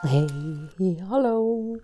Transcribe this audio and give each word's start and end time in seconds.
Hey, 0.00 1.02
hallo. 1.08 1.76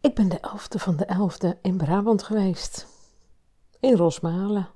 Ik 0.00 0.14
ben 0.14 0.28
de 0.28 0.38
11e 0.38 0.76
van 0.76 0.96
de 0.96 1.06
11e 1.06 1.60
in 1.60 1.76
Brabant 1.76 2.22
geweest. 2.22 2.86
In 3.80 3.96
Rosmalen. 3.96 4.68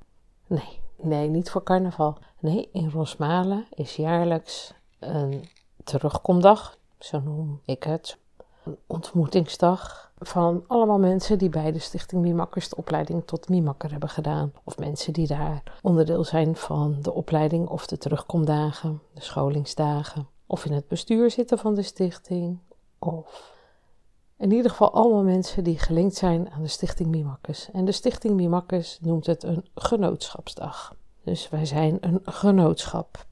Nee, 0.46 0.80
nee, 0.96 1.28
niet 1.28 1.50
voor 1.50 1.62
carnaval. 1.62 2.18
Nee, 2.40 2.68
in 2.72 2.90
Rosmalen 2.90 3.66
is 3.70 3.96
jaarlijks 3.96 4.74
een 4.98 5.48
terugkomdag, 5.84 6.78
zo 6.98 7.20
noem 7.20 7.60
ik 7.64 7.82
het. 7.82 8.18
Een 8.64 8.78
ontmoetingsdag 8.86 10.12
van 10.18 10.64
allemaal 10.66 10.98
mensen 10.98 11.38
die 11.38 11.48
bij 11.48 11.72
de 11.72 11.78
Stichting 11.78 12.22
Mimakkers 12.22 12.68
de 12.68 12.76
opleiding 12.76 13.26
tot 13.26 13.48
Mimakker 13.48 13.90
hebben 13.90 14.08
gedaan. 14.08 14.52
Of 14.64 14.78
mensen 14.78 15.12
die 15.12 15.26
daar 15.26 15.62
onderdeel 15.82 16.24
zijn 16.24 16.56
van 16.56 16.96
de 17.02 17.12
opleiding 17.12 17.68
of 17.68 17.86
de 17.86 17.98
terugkomdagen, 17.98 19.02
de 19.14 19.22
scholingsdagen 19.22 20.28
of 20.52 20.64
in 20.64 20.72
het 20.72 20.88
bestuur 20.88 21.30
zitten 21.30 21.58
van 21.58 21.74
de 21.74 21.82
stichting, 21.82 22.58
of 22.98 23.52
in 24.36 24.52
ieder 24.52 24.70
geval 24.70 24.92
allemaal 24.92 25.22
mensen 25.22 25.64
die 25.64 25.78
gelinkt 25.78 26.14
zijn 26.14 26.50
aan 26.50 26.62
de 26.62 26.68
Stichting 26.68 27.08
Mimakkes. 27.08 27.68
En 27.72 27.84
de 27.84 27.92
Stichting 27.92 28.34
Mimakkes 28.34 28.98
noemt 29.00 29.26
het 29.26 29.42
een 29.42 29.64
genootschapsdag. 29.74 30.94
Dus 31.24 31.48
wij 31.48 31.66
zijn 31.66 31.98
een 32.00 32.20
genootschap. 32.24 33.26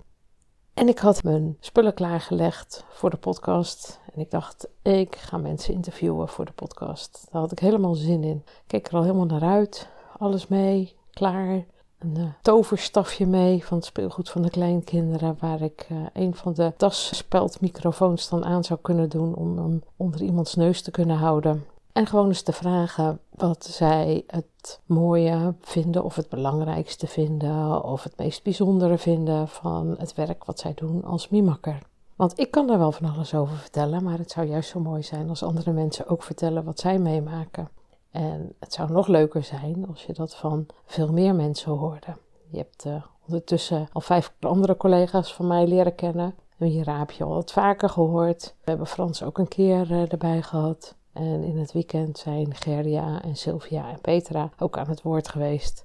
En 0.75 0.89
ik 0.89 0.99
had 0.99 1.23
mijn 1.23 1.57
spullen 1.61 1.95
klaargelegd 1.95 2.85
voor 2.89 3.11
de 3.11 3.17
podcast. 3.17 4.01
En 4.15 4.21
ik 4.21 4.31
dacht, 4.31 4.69
ik 4.83 5.17
ga 5.17 5.37
mensen 5.37 5.75
interviewen 5.75 6.29
voor 6.29 6.45
de 6.45 6.53
podcast. 6.53 7.27
Daar 7.31 7.41
had 7.41 7.53
ik 7.53 7.59
helemaal 7.59 7.95
zin 7.95 8.25
in. 8.25 8.43
Ik 8.47 8.63
keek 8.67 8.89
er 8.89 8.95
al 8.95 9.03
helemaal 9.03 9.27
naar 9.27 9.51
uit. 9.51 9.89
Alles 10.19 10.47
mee, 10.47 10.97
klaar 11.11 11.65
een 12.01 12.19
uh, 12.19 12.25
toverstafje 12.43 13.27
mee 13.27 13.65
van 13.65 13.77
het 13.77 13.87
speelgoed 13.87 14.31
van 14.31 14.43
de 14.43 14.51
kleinkinderen, 14.51 15.37
waar 15.41 15.63
ik 15.63 15.87
uh, 15.93 15.99
een 16.13 16.35
van 16.35 16.53
de 16.53 16.73
tasspeldmicrofoons 16.77 18.29
dan 18.29 18.45
aan 18.45 18.65
zou 18.65 18.79
kunnen 18.83 19.09
doen 19.09 19.35
om 19.35 19.59
hem 19.59 19.83
onder 19.97 20.23
iemands 20.23 20.55
neus 20.55 20.83
te 20.83 20.91
kunnen 20.91 21.17
houden. 21.17 21.65
En 21.93 22.07
gewoon 22.07 22.29
eens 22.29 22.43
te 22.43 22.53
vragen 22.53 23.21
wat 23.31 23.65
zij 23.65 24.25
het 24.27 24.81
mooie 24.87 25.55
vinden, 25.61 26.05
of 26.05 26.15
het 26.15 26.29
belangrijkste 26.29 27.07
vinden, 27.07 27.85
of 27.85 28.03
het 28.03 28.17
meest 28.17 28.43
bijzondere 28.43 28.99
vinden 28.99 29.49
van 29.49 29.95
het 29.99 30.15
werk 30.15 30.45
wat 30.45 30.59
zij 30.59 30.73
doen 30.75 31.05
als 31.05 31.29
mimakker. 31.29 31.79
Want 32.17 32.39
ik 32.39 32.51
kan 32.51 32.67
daar 32.67 32.79
wel 32.79 32.93
van 32.93 33.13
alles 33.13 33.35
over 33.35 33.57
vertellen, 33.57 34.03
maar 34.03 34.19
het 34.19 34.31
zou 34.31 34.47
juist 34.47 34.71
zo 34.71 34.81
mooi 34.81 35.03
zijn 35.03 35.29
als 35.29 35.43
andere 35.43 35.73
mensen 35.73 36.09
ook 36.09 36.23
vertellen 36.23 36.65
wat 36.65 36.79
zij 36.79 36.99
meemaken. 36.99 37.69
En 38.11 38.55
het 38.59 38.73
zou 38.73 38.93
nog 38.93 39.07
leuker 39.07 39.43
zijn 39.43 39.87
als 39.89 40.05
je 40.05 40.13
dat 40.13 40.37
van 40.37 40.67
veel 40.85 41.13
meer 41.13 41.35
mensen 41.35 41.73
hoorde. 41.73 42.17
Je 42.49 42.57
hebt 42.57 42.85
uh, 42.85 43.05
ondertussen 43.27 43.89
al 43.93 44.01
vijf 44.01 44.33
andere 44.41 44.77
collega's 44.77 45.35
van 45.35 45.47
mij 45.47 45.67
leren 45.67 45.95
kennen. 45.95 46.35
En 46.59 46.67
hier 46.67 46.99
heb 46.99 47.11
je 47.11 47.25
al 47.25 47.35
wat 47.35 47.53
vaker 47.53 47.89
gehoord. 47.89 48.55
We 48.65 48.71
hebben 48.71 48.87
Frans 48.87 49.23
ook 49.23 49.39
een 49.39 49.49
keer 49.49 49.91
uh, 49.91 50.13
erbij 50.13 50.43
gehad. 50.43 50.95
En 51.13 51.43
in 51.43 51.59
het 51.59 51.73
weekend 51.73 52.19
zijn 52.19 52.55
Gerdia 52.55 53.23
en 53.23 53.37
Sylvia 53.37 53.91
en 53.91 54.01
Petra 54.01 54.51
ook 54.59 54.79
aan 54.79 54.89
het 54.89 55.03
woord 55.03 55.29
geweest. 55.29 55.85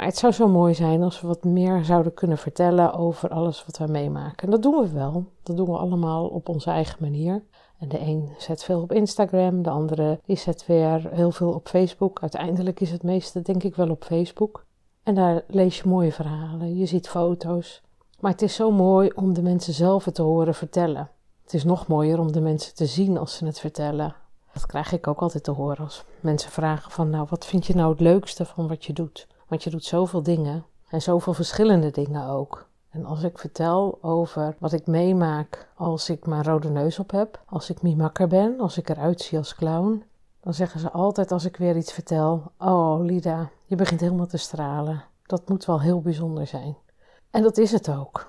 Maar 0.00 0.08
het 0.08 0.18
zou 0.18 0.32
zo 0.32 0.48
mooi 0.48 0.74
zijn 0.74 1.02
als 1.02 1.20
we 1.20 1.26
wat 1.26 1.44
meer 1.44 1.84
zouden 1.84 2.14
kunnen 2.14 2.38
vertellen 2.38 2.94
over 2.94 3.28
alles 3.28 3.64
wat 3.64 3.78
we 3.78 3.86
meemaken. 3.86 4.44
En 4.44 4.50
dat 4.50 4.62
doen 4.62 4.82
we 4.82 4.92
wel. 4.92 5.24
Dat 5.42 5.56
doen 5.56 5.66
we 5.66 5.76
allemaal 5.76 6.26
op 6.26 6.48
onze 6.48 6.70
eigen 6.70 6.96
manier. 7.00 7.42
En 7.78 7.88
de 7.88 8.00
een 8.00 8.28
zet 8.38 8.64
veel 8.64 8.80
op 8.80 8.92
Instagram, 8.92 9.62
de 9.62 9.70
andere 9.70 10.20
die 10.24 10.36
zet 10.36 10.66
weer 10.66 11.08
heel 11.10 11.30
veel 11.30 11.52
op 11.52 11.68
Facebook. 11.68 12.20
Uiteindelijk 12.20 12.80
is 12.80 12.90
het 12.90 13.02
meeste 13.02 13.42
denk 13.42 13.62
ik 13.62 13.74
wel 13.74 13.90
op 13.90 14.04
Facebook. 14.04 14.64
En 15.02 15.14
daar 15.14 15.42
lees 15.46 15.78
je 15.78 15.88
mooie 15.88 16.12
verhalen, 16.12 16.76
je 16.76 16.86
ziet 16.86 17.08
foto's. 17.08 17.82
Maar 18.20 18.30
het 18.32 18.42
is 18.42 18.54
zo 18.54 18.70
mooi 18.70 19.10
om 19.14 19.32
de 19.32 19.42
mensen 19.42 19.74
zelf 19.74 20.04
het 20.04 20.14
te 20.14 20.22
horen 20.22 20.54
vertellen. 20.54 21.10
Het 21.42 21.54
is 21.54 21.64
nog 21.64 21.86
mooier 21.86 22.18
om 22.18 22.32
de 22.32 22.40
mensen 22.40 22.74
te 22.74 22.86
zien 22.86 23.18
als 23.18 23.36
ze 23.36 23.46
het 23.46 23.60
vertellen. 23.60 24.14
Dat 24.52 24.66
krijg 24.66 24.92
ik 24.92 25.06
ook 25.06 25.20
altijd 25.20 25.44
te 25.44 25.50
horen 25.50 25.84
als 25.84 26.04
mensen 26.20 26.50
vragen 26.50 26.90
van 26.90 27.10
nou 27.10 27.26
wat 27.30 27.46
vind 27.46 27.66
je 27.66 27.74
nou 27.74 27.90
het 27.90 28.00
leukste 28.00 28.44
van 28.44 28.68
wat 28.68 28.84
je 28.84 28.92
doet? 28.92 29.28
Want 29.50 29.62
je 29.62 29.70
doet 29.70 29.84
zoveel 29.84 30.22
dingen 30.22 30.64
en 30.88 31.02
zoveel 31.02 31.34
verschillende 31.34 31.90
dingen 31.90 32.26
ook. 32.26 32.68
En 32.90 33.04
als 33.04 33.22
ik 33.22 33.38
vertel 33.38 33.98
over 34.02 34.56
wat 34.58 34.72
ik 34.72 34.86
meemaak 34.86 35.68
als 35.74 36.10
ik 36.10 36.26
mijn 36.26 36.42
rode 36.42 36.70
neus 36.70 36.98
op 36.98 37.10
heb, 37.10 37.42
als 37.46 37.70
ik 37.70 37.82
mimakker 37.82 38.28
ben, 38.28 38.60
als 38.60 38.78
ik 38.78 38.88
eruit 38.88 39.20
zie 39.20 39.38
als 39.38 39.54
clown, 39.54 40.04
dan 40.40 40.54
zeggen 40.54 40.80
ze 40.80 40.90
altijd 40.90 41.32
als 41.32 41.44
ik 41.44 41.56
weer 41.56 41.76
iets 41.76 41.92
vertel: 41.92 42.52
Oh, 42.58 43.04
Lida, 43.04 43.50
je 43.64 43.76
begint 43.76 44.00
helemaal 44.00 44.26
te 44.26 44.36
stralen. 44.36 45.04
Dat 45.26 45.48
moet 45.48 45.64
wel 45.64 45.80
heel 45.80 46.00
bijzonder 46.00 46.46
zijn. 46.46 46.76
En 47.30 47.42
dat 47.42 47.58
is 47.58 47.72
het 47.72 47.90
ook. 47.90 48.28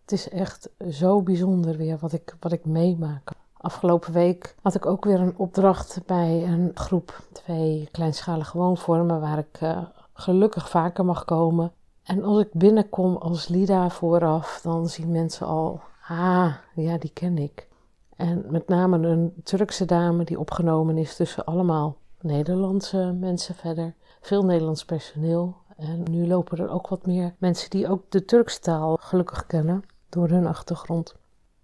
Het 0.00 0.12
is 0.12 0.28
echt 0.28 0.70
zo 0.90 1.22
bijzonder 1.22 1.76
weer 1.76 1.98
wat 1.98 2.12
ik, 2.12 2.36
wat 2.40 2.52
ik 2.52 2.64
meemaak. 2.64 3.30
Afgelopen 3.52 4.12
week 4.12 4.54
had 4.62 4.74
ik 4.74 4.86
ook 4.86 5.04
weer 5.04 5.20
een 5.20 5.36
opdracht 5.36 6.00
bij 6.06 6.44
een 6.44 6.70
groep, 6.74 7.20
twee 7.32 7.88
kleinschalige 7.92 8.58
woonvormen, 8.58 9.20
waar 9.20 9.38
ik 9.38 9.60
uh, 9.60 9.78
gelukkig 10.14 10.70
vaker 10.70 11.04
mag 11.04 11.24
komen. 11.24 11.72
En 12.02 12.22
als 12.22 12.40
ik 12.40 12.52
binnenkom 12.52 13.16
als 13.16 13.48
Lida 13.48 13.90
vooraf, 13.90 14.60
dan 14.62 14.88
zien 14.88 15.10
mensen 15.10 15.46
al, 15.46 15.80
ah, 16.08 16.54
ja, 16.74 16.98
die 16.98 17.10
ken 17.12 17.38
ik. 17.38 17.68
En 18.16 18.44
met 18.48 18.68
name 18.68 19.08
een 19.08 19.34
Turkse 19.42 19.84
dame 19.84 20.24
die 20.24 20.38
opgenomen 20.38 20.98
is 20.98 21.16
tussen 21.16 21.44
allemaal 21.44 21.96
Nederlandse 22.20 23.16
mensen 23.20 23.54
verder. 23.54 23.94
Veel 24.20 24.44
Nederlands 24.44 24.84
personeel. 24.84 25.56
En 25.76 26.02
nu 26.10 26.26
lopen 26.26 26.58
er 26.58 26.70
ook 26.70 26.88
wat 26.88 27.06
meer 27.06 27.34
mensen 27.38 27.70
die 27.70 27.88
ook 27.88 28.10
de 28.10 28.24
Turkse 28.24 28.60
taal 28.60 28.96
gelukkig 29.00 29.46
kennen 29.46 29.82
door 30.08 30.28
hun 30.28 30.46
achtergrond. 30.46 31.14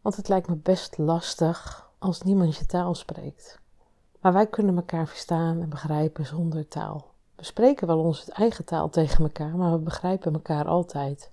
Want 0.01 0.17
het 0.17 0.29
lijkt 0.29 0.49
me 0.49 0.57
best 0.57 0.99
lastig 0.99 1.91
als 1.99 2.23
niemand 2.23 2.57
je 2.57 2.67
taal 2.67 2.95
spreekt. 2.95 3.59
Maar 4.21 4.33
wij 4.33 4.47
kunnen 4.47 4.77
elkaar 4.77 5.09
verstaan 5.09 5.61
en 5.61 5.69
begrijpen 5.69 6.27
zonder 6.27 6.69
taal. 6.69 7.10
We 7.41 7.47
spreken 7.47 7.87
wel 7.87 7.99
onze 7.99 8.33
eigen 8.33 8.65
taal 8.65 8.89
tegen 8.89 9.25
elkaar, 9.25 9.57
maar 9.57 9.73
we 9.73 9.79
begrijpen 9.79 10.33
elkaar 10.33 10.67
altijd. 10.67 11.31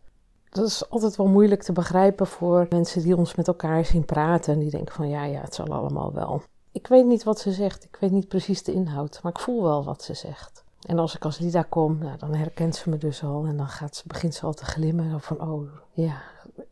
Dat 0.50 0.68
is 0.68 0.90
altijd 0.90 1.16
wel 1.16 1.28
moeilijk 1.28 1.63
te 1.63 1.72
begrijpen 1.72 2.28
voor 2.28 2.68
mensen 2.69 3.01
die 3.01 3.18
ons 3.18 3.35
met 3.35 3.47
elkaar 3.47 3.85
zien 3.85 4.06
praten 4.06 4.53
en 4.53 4.59
die 4.59 4.69
denken 4.69 4.96
van 4.96 5.09
ja, 5.09 5.23
ja, 5.23 5.41
het 5.41 5.56
zal 5.56 5.67
allemaal 5.67 6.13
wel. 6.13 6.41
Ik 6.72 6.88
weet 6.88 7.06
niet 7.06 7.23
wat 7.23 7.40
ze 7.40 7.51
zegt, 7.51 7.84
ik 7.84 7.97
weet 8.00 8.12
niet 8.12 8.28
precies 8.28 8.63
de 8.63 8.73
inhoud, 8.73 9.19
maar 9.23 9.31
ik 9.31 9.40
voel 9.40 9.63
wel 9.63 9.84
wat 9.84 10.03
ze 10.03 10.13
zegt. 10.13 10.63
En 10.81 11.00
als 11.00 11.16
ik 11.16 11.25
als 11.25 11.40
Lida 11.40 11.62
kom, 11.62 11.97
nou, 11.97 12.17
dan 12.17 12.34
herkent 12.34 12.75
ze 12.75 12.90
me 12.90 12.97
dus 12.97 13.23
al 13.23 13.46
en 13.46 13.57
dan 13.57 13.67
gaat 13.67 13.96
ze, 13.96 14.03
begint 14.07 14.35
ze 14.35 14.46
al 14.46 14.53
te 14.53 14.66
glimmen. 14.66 15.22
Van 15.22 15.41
oh 15.41 15.67
ja, 15.91 16.22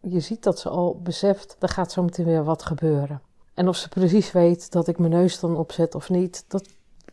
je 0.02 0.20
ziet 0.20 0.44
dat 0.44 0.60
ze 0.60 0.70
al 0.70 1.00
beseft, 1.04 1.56
er 1.60 1.70
gaat 1.70 1.92
zo 1.92 2.04
meteen 2.04 2.26
weer 2.26 2.44
wat 2.44 2.64
gebeuren. 2.64 3.22
En 3.54 3.68
of 3.68 3.76
ze 3.76 3.90
precies 3.90 4.32
weet 4.32 4.72
dat 4.72 4.88
ik 4.88 4.98
mijn 4.98 5.12
neus 5.12 5.40
dan 5.40 5.58
opzet 5.58 5.96
of 5.96 6.10
niet, 6.10 6.46
dat 6.48 6.70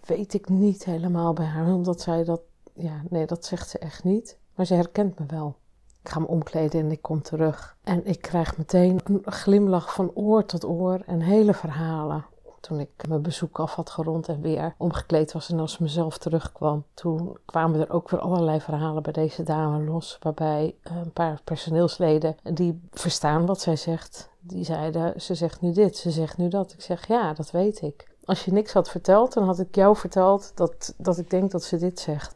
weet 0.06 0.34
ik 0.34 0.48
niet 0.48 0.84
helemaal 0.84 1.32
bij 1.32 1.46
haar. 1.46 1.74
Omdat 1.74 2.00
zij 2.00 2.24
dat, 2.24 2.40
ja, 2.74 3.02
nee, 3.08 3.26
dat 3.26 3.44
zegt 3.44 3.68
ze 3.68 3.78
echt 3.78 4.04
niet. 4.04 4.38
Maar 4.54 4.66
ze 4.66 4.74
herkent 4.74 5.18
me 5.18 5.24
wel. 5.26 5.56
Ik 6.02 6.08
ga 6.08 6.20
me 6.20 6.26
omkleden 6.26 6.80
en 6.80 6.90
ik 6.90 7.02
kom 7.02 7.22
terug. 7.22 7.76
En 7.82 8.06
ik 8.06 8.20
krijg 8.20 8.58
meteen 8.58 9.00
een 9.04 9.32
glimlach 9.32 9.94
van 9.94 10.10
oor 10.14 10.44
tot 10.44 10.64
oor 10.64 11.02
en 11.06 11.20
hele 11.20 11.54
verhalen. 11.54 12.24
Toen 12.60 12.80
ik 12.80 13.08
mijn 13.08 13.22
bezoek 13.22 13.58
af 13.58 13.74
had 13.74 13.90
gerond 13.90 14.28
en 14.28 14.40
weer 14.40 14.74
omgekleed 14.78 15.32
was 15.32 15.50
en 15.50 15.60
als 15.60 15.78
mezelf 15.78 16.18
terugkwam, 16.18 16.84
toen 16.94 17.36
kwamen 17.44 17.80
er 17.80 17.90
ook 17.90 18.10
weer 18.10 18.20
allerlei 18.20 18.60
verhalen 18.60 19.02
bij 19.02 19.12
deze 19.12 19.42
dame 19.42 19.84
los. 19.84 20.18
Waarbij 20.20 20.74
een 20.82 21.12
paar 21.12 21.40
personeelsleden 21.44 22.36
die 22.42 22.80
verstaan 22.90 23.46
wat 23.46 23.60
zij 23.60 23.76
zegt, 23.76 24.30
die 24.40 24.64
zeiden: 24.64 25.20
Ze 25.20 25.34
zegt 25.34 25.60
nu 25.60 25.72
dit, 25.72 25.96
ze 25.96 26.10
zegt 26.10 26.36
nu 26.36 26.48
dat. 26.48 26.72
Ik 26.72 26.80
zeg: 26.80 27.06
Ja, 27.08 27.32
dat 27.32 27.50
weet 27.50 27.82
ik. 27.82 28.11
Als 28.24 28.44
je 28.44 28.52
niks 28.52 28.72
had 28.72 28.90
verteld, 28.90 29.32
dan 29.32 29.44
had 29.44 29.58
ik 29.58 29.74
jou 29.74 29.96
verteld 29.96 30.52
dat, 30.54 30.94
dat 30.96 31.18
ik 31.18 31.30
denk 31.30 31.50
dat 31.50 31.62
ze 31.62 31.76
dit 31.76 32.00
zegt. 32.00 32.34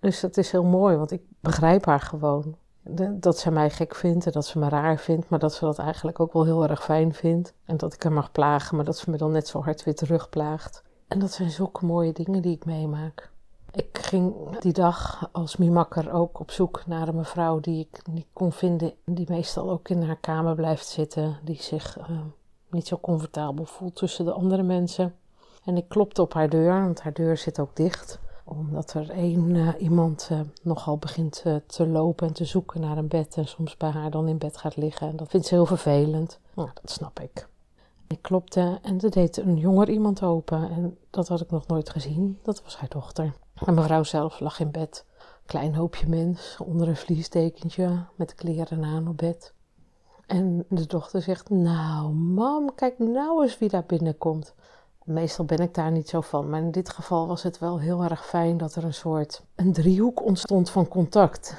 Dus 0.00 0.20
dat 0.20 0.36
is 0.36 0.50
heel 0.50 0.64
mooi, 0.64 0.96
want 0.96 1.10
ik 1.10 1.22
begrijp 1.40 1.84
haar 1.84 2.00
gewoon. 2.00 2.56
Dat 3.10 3.38
ze 3.38 3.50
mij 3.50 3.70
gek 3.70 3.94
vindt 3.94 4.26
en 4.26 4.32
dat 4.32 4.46
ze 4.46 4.58
me 4.58 4.68
raar 4.68 4.98
vindt, 4.98 5.28
maar 5.28 5.38
dat 5.38 5.54
ze 5.54 5.64
dat 5.64 5.78
eigenlijk 5.78 6.20
ook 6.20 6.32
wel 6.32 6.44
heel 6.44 6.68
erg 6.68 6.84
fijn 6.84 7.14
vindt. 7.14 7.52
En 7.64 7.76
dat 7.76 7.94
ik 7.94 8.02
haar 8.02 8.12
mag 8.12 8.32
plagen, 8.32 8.76
maar 8.76 8.84
dat 8.84 8.98
ze 8.98 9.10
me 9.10 9.16
dan 9.16 9.32
net 9.32 9.48
zo 9.48 9.62
hard 9.62 9.84
weer 9.84 9.94
terugplaagt. 9.94 10.82
En 11.08 11.18
dat 11.18 11.32
zijn 11.32 11.50
zulke 11.50 11.84
mooie 11.84 12.12
dingen 12.12 12.42
die 12.42 12.54
ik 12.54 12.64
meemaak. 12.64 13.30
Ik 13.72 13.98
ging 13.98 14.58
die 14.58 14.72
dag 14.72 15.28
als 15.32 15.56
mimakker 15.56 16.12
ook 16.12 16.40
op 16.40 16.50
zoek 16.50 16.82
naar 16.86 17.08
een 17.08 17.16
mevrouw 17.16 17.60
die 17.60 17.88
ik 17.90 18.06
niet 18.06 18.26
kon 18.32 18.52
vinden. 18.52 18.92
Die 19.04 19.26
meestal 19.28 19.70
ook 19.70 19.88
in 19.88 20.02
haar 20.02 20.16
kamer 20.16 20.54
blijft 20.54 20.86
zitten. 20.86 21.38
Die 21.44 21.62
zich 21.62 21.98
uh, 21.98 22.20
niet 22.72 22.86
zo 22.86 22.98
comfortabel 23.00 23.64
voelt 23.64 23.94
tussen 23.94 24.24
de 24.24 24.32
andere 24.32 24.62
mensen. 24.62 25.14
En 25.64 25.76
ik 25.76 25.88
klopte 25.88 26.22
op 26.22 26.34
haar 26.34 26.48
deur, 26.48 26.82
want 26.82 27.00
haar 27.00 27.12
deur 27.12 27.36
zit 27.36 27.58
ook 27.58 27.76
dicht. 27.76 28.18
Omdat 28.44 28.94
er 28.94 29.10
één 29.10 29.54
uh, 29.54 29.68
iemand 29.78 30.28
uh, 30.32 30.40
nogal 30.62 30.96
begint 30.96 31.44
te 31.66 31.86
lopen 31.86 32.26
en 32.26 32.32
te 32.32 32.44
zoeken 32.44 32.80
naar 32.80 32.96
een 32.98 33.08
bed. 33.08 33.36
En 33.36 33.46
soms 33.46 33.76
bij 33.76 33.90
haar 33.90 34.10
dan 34.10 34.28
in 34.28 34.38
bed 34.38 34.56
gaat 34.56 34.76
liggen. 34.76 35.08
En 35.08 35.16
dat 35.16 35.28
vindt 35.28 35.46
ze 35.46 35.54
heel 35.54 35.66
vervelend. 35.66 36.38
Nou, 36.54 36.68
dat 36.82 36.90
snap 36.90 37.20
ik. 37.20 37.48
Ik 38.06 38.22
klopte 38.22 38.78
en 38.82 39.00
er 39.00 39.10
deed 39.10 39.36
een 39.36 39.56
jonger 39.56 39.90
iemand 39.90 40.22
open. 40.22 40.70
En 40.70 40.98
dat 41.10 41.28
had 41.28 41.40
ik 41.40 41.50
nog 41.50 41.66
nooit 41.66 41.90
gezien. 41.90 42.38
Dat 42.42 42.62
was 42.62 42.76
haar 42.76 42.88
dochter. 42.88 43.32
En 43.64 43.74
mevrouw 43.74 44.02
zelf 44.02 44.40
lag 44.40 44.60
in 44.60 44.70
bed. 44.70 45.04
Klein 45.46 45.74
hoopje 45.74 46.08
mens, 46.08 46.56
onder 46.64 46.88
een 46.88 46.96
vliesdekentje, 46.96 48.04
met 48.14 48.34
kleren 48.34 48.84
aan 48.84 49.08
op 49.08 49.16
bed. 49.16 49.52
En 50.30 50.64
de 50.68 50.86
dochter 50.86 51.22
zegt, 51.22 51.48
nou 51.48 52.12
mam, 52.12 52.74
kijk 52.74 52.98
nou 52.98 53.42
eens 53.42 53.58
wie 53.58 53.68
daar 53.68 53.84
binnenkomt. 53.86 54.54
Meestal 55.04 55.44
ben 55.44 55.58
ik 55.58 55.74
daar 55.74 55.90
niet 55.90 56.08
zo 56.08 56.20
van, 56.20 56.50
maar 56.50 56.60
in 56.60 56.70
dit 56.70 56.90
geval 56.90 57.26
was 57.26 57.42
het 57.42 57.58
wel 57.58 57.80
heel 57.80 58.02
erg 58.02 58.26
fijn 58.26 58.56
dat 58.56 58.74
er 58.74 58.84
een 58.84 58.94
soort 58.94 59.42
een 59.54 59.72
driehoek 59.72 60.24
ontstond 60.24 60.70
van 60.70 60.88
contact. 60.88 61.56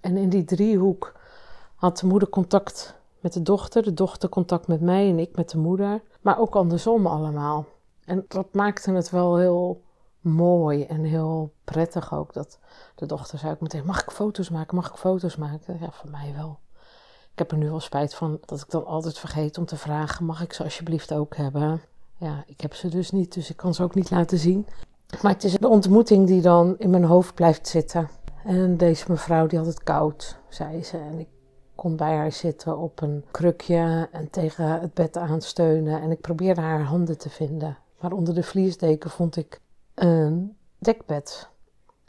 En 0.00 0.16
in 0.16 0.28
die 0.28 0.44
driehoek 0.44 1.14
had 1.74 1.98
de 1.98 2.06
moeder 2.06 2.28
contact 2.28 2.94
met 3.20 3.32
de 3.32 3.42
dochter, 3.42 3.82
de 3.82 3.94
dochter 3.94 4.28
contact 4.28 4.66
met 4.66 4.80
mij 4.80 5.08
en 5.08 5.18
ik 5.18 5.36
met 5.36 5.50
de 5.50 5.58
moeder, 5.58 6.02
maar 6.20 6.38
ook 6.38 6.56
andersom 6.56 7.06
allemaal. 7.06 7.66
En 8.04 8.24
dat 8.28 8.54
maakte 8.54 8.92
het 8.92 9.10
wel 9.10 9.36
heel 9.36 9.82
mooi 10.20 10.84
en 10.84 11.04
heel 11.04 11.52
prettig 11.64 12.14
ook. 12.14 12.32
Dat 12.32 12.58
de 12.94 13.06
dochter 13.06 13.38
zei 13.38 13.52
ook 13.52 13.60
meteen, 13.60 13.86
mag 13.86 14.02
ik 14.02 14.10
foto's 14.10 14.50
maken, 14.50 14.76
mag 14.76 14.88
ik 14.88 14.96
foto's 14.96 15.36
maken? 15.36 15.78
Ja, 15.80 15.90
voor 15.90 16.10
mij 16.10 16.32
wel. 16.36 16.58
Ik 17.36 17.42
heb 17.42 17.50
er 17.50 17.58
nu 17.58 17.70
wel 17.70 17.80
spijt 17.80 18.14
van 18.14 18.38
dat 18.44 18.60
ik 18.60 18.70
dan 18.70 18.86
altijd 18.86 19.18
vergeet 19.18 19.58
om 19.58 19.64
te 19.64 19.76
vragen, 19.76 20.24
mag 20.24 20.42
ik 20.42 20.52
ze 20.52 20.62
alsjeblieft 20.62 21.12
ook 21.12 21.36
hebben? 21.36 21.80
Ja, 22.16 22.44
ik 22.46 22.60
heb 22.60 22.74
ze 22.74 22.88
dus 22.88 23.10
niet, 23.10 23.34
dus 23.34 23.50
ik 23.50 23.56
kan 23.56 23.74
ze 23.74 23.82
ook 23.82 23.94
niet 23.94 24.10
laten 24.10 24.38
zien. 24.38 24.66
Maar 25.22 25.32
het 25.32 25.44
is 25.44 25.52
de 25.52 25.68
ontmoeting 25.68 26.26
die 26.26 26.40
dan 26.40 26.74
in 26.78 26.90
mijn 26.90 27.04
hoofd 27.04 27.34
blijft 27.34 27.68
zitten. 27.68 28.08
En 28.44 28.76
deze 28.76 29.04
mevrouw 29.08 29.46
die 29.46 29.58
had 29.58 29.66
het 29.66 29.82
koud, 29.82 30.38
zei 30.48 30.84
ze. 30.84 30.98
En 30.98 31.18
ik 31.18 31.28
kon 31.74 31.96
bij 31.96 32.14
haar 32.14 32.32
zitten 32.32 32.78
op 32.78 33.00
een 33.00 33.24
krukje 33.30 34.08
en 34.12 34.30
tegen 34.30 34.80
het 34.80 34.94
bed 34.94 35.16
aansteunen. 35.16 36.00
En 36.00 36.10
ik 36.10 36.20
probeerde 36.20 36.60
haar 36.60 36.82
handen 36.82 37.18
te 37.18 37.30
vinden. 37.30 37.76
Maar 38.00 38.12
onder 38.12 38.34
de 38.34 38.42
vliesdeken 38.42 39.10
vond 39.10 39.36
ik 39.36 39.60
een 39.94 40.56
dekbed. 40.78 41.48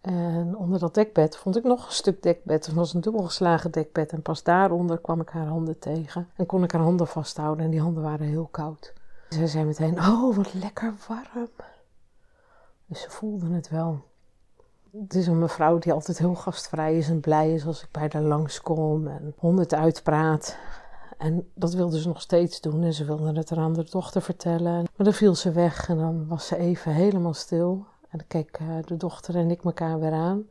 En 0.07 0.57
onder 0.57 0.79
dat 0.79 0.93
dekbed 0.93 1.37
vond 1.37 1.57
ik 1.57 1.63
nog 1.63 1.85
een 1.85 1.91
stuk 1.91 2.23
dekbed. 2.23 2.65
Het 2.65 2.75
was 2.75 2.93
een 2.93 3.01
dubbelgeslagen 3.01 3.71
dekbed. 3.71 4.11
En 4.11 4.21
pas 4.21 4.43
daaronder 4.43 4.97
kwam 4.97 5.21
ik 5.21 5.29
haar 5.29 5.47
handen 5.47 5.79
tegen. 5.79 6.29
En 6.35 6.45
kon 6.45 6.63
ik 6.63 6.71
haar 6.71 6.81
handen 6.81 7.07
vasthouden. 7.07 7.65
En 7.65 7.71
die 7.71 7.81
handen 7.81 8.03
waren 8.03 8.27
heel 8.27 8.47
koud. 8.51 8.93
Zij 9.29 9.47
zei 9.47 9.65
meteen: 9.65 9.99
Oh, 9.99 10.35
wat 10.35 10.53
lekker 10.53 10.93
warm. 11.07 11.49
Dus 12.85 13.01
ze 13.01 13.09
voelden 13.09 13.51
het 13.51 13.69
wel. 13.69 14.03
Het 14.91 15.15
is 15.15 15.27
een 15.27 15.39
mevrouw 15.39 15.77
die 15.77 15.93
altijd 15.93 16.17
heel 16.17 16.35
gastvrij 16.35 16.97
is 16.97 17.09
en 17.09 17.19
blij 17.19 17.53
is 17.53 17.65
als 17.65 17.83
ik 17.83 17.91
bij 17.91 18.09
haar 18.11 18.21
langskom 18.21 19.07
en 19.07 19.33
honderd 19.37 19.73
uitpraat. 19.73 20.57
En 21.17 21.49
dat 21.53 21.73
wilde 21.73 21.99
ze 21.99 22.07
nog 22.07 22.21
steeds 22.21 22.61
doen 22.61 22.83
en 22.83 22.93
ze 22.93 23.05
wilde 23.05 23.33
het 23.33 23.51
aan 23.51 23.75
haar 23.75 23.85
dochter 23.89 24.21
vertellen. 24.21 24.73
Maar 24.73 25.05
dan 25.05 25.13
viel 25.13 25.35
ze 25.35 25.51
weg 25.51 25.89
en 25.89 25.97
dan 25.97 26.27
was 26.27 26.47
ze 26.47 26.57
even 26.57 26.91
helemaal 26.91 27.33
stil. 27.33 27.85
En 28.17 28.27
keek 28.27 28.57
eh, 28.59 28.67
de 28.85 28.97
dochter 28.97 29.35
en 29.35 29.51
ik 29.51 29.63
elkaar 29.63 29.99
weer 29.99 30.11
aan. 30.11 30.47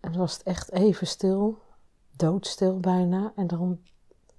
En 0.00 0.10
dan 0.10 0.20
was 0.20 0.32
het 0.32 0.42
echt 0.42 0.72
even 0.72 1.06
stil, 1.06 1.58
doodstil 2.16 2.80
bijna. 2.80 3.32
En 3.36 3.46
dan 3.46 3.78